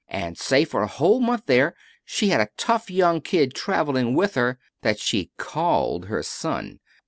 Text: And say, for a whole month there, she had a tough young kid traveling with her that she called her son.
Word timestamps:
And 0.09 0.35
say, 0.35 0.65
for 0.65 0.81
a 0.81 0.87
whole 0.87 1.19
month 1.19 1.45
there, 1.45 1.75
she 2.03 2.29
had 2.29 2.41
a 2.41 2.49
tough 2.57 2.89
young 2.89 3.21
kid 3.21 3.53
traveling 3.53 4.15
with 4.15 4.33
her 4.33 4.57
that 4.81 4.97
she 4.97 5.29
called 5.37 6.05
her 6.05 6.23
son. 6.23 6.79